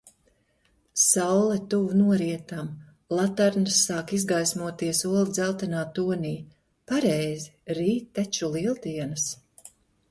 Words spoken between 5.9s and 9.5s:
tonī. Pareizi, rīt taču Lieldienas.